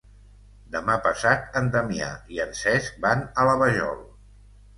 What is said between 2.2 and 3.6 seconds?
i en Cesc van a la